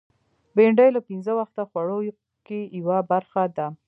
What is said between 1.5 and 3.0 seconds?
خوړو کې یوه